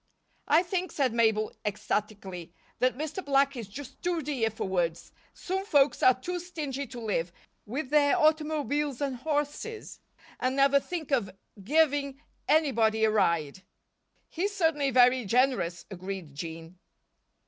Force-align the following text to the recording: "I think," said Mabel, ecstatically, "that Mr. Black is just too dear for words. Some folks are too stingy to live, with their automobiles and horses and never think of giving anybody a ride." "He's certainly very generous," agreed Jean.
"I 0.47 0.63
think," 0.63 0.91
said 0.91 1.13
Mabel, 1.13 1.53
ecstatically, 1.63 2.51
"that 2.79 2.97
Mr. 2.97 3.23
Black 3.23 3.55
is 3.55 3.67
just 3.67 4.01
too 4.01 4.23
dear 4.23 4.49
for 4.49 4.67
words. 4.67 5.11
Some 5.31 5.63
folks 5.63 6.01
are 6.01 6.19
too 6.19 6.39
stingy 6.39 6.87
to 6.87 6.99
live, 6.99 7.31
with 7.67 7.91
their 7.91 8.17
automobiles 8.17 8.99
and 8.99 9.17
horses 9.17 9.99
and 10.39 10.55
never 10.55 10.79
think 10.79 11.11
of 11.11 11.29
giving 11.63 12.19
anybody 12.47 13.03
a 13.05 13.11
ride." 13.11 13.61
"He's 14.27 14.55
certainly 14.55 14.89
very 14.89 15.23
generous," 15.23 15.85
agreed 15.91 16.33
Jean. 16.33 16.79